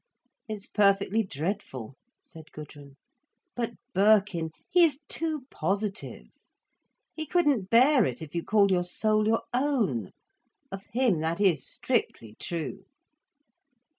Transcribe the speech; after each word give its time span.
"It's 0.49 0.65
perfectly 0.65 1.21
dreadful," 1.21 1.93
said 2.19 2.51
Gudrun. 2.51 2.95
"But 3.55 3.73
Birkin—he 3.93 4.83
is 4.83 4.99
too 5.07 5.45
positive. 5.51 6.25
He 7.13 7.27
couldn't 7.27 7.69
bear 7.69 8.03
it 8.03 8.19
if 8.19 8.33
you 8.33 8.43
called 8.43 8.71
your 8.71 8.83
soul 8.83 9.27
your 9.27 9.43
own. 9.53 10.09
Of 10.71 10.85
him 10.85 11.19
that 11.19 11.39
is 11.39 11.67
strictly 11.67 12.33
true." 12.39 12.85